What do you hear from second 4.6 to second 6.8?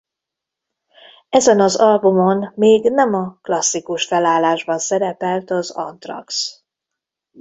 szerepelt az Anthrax.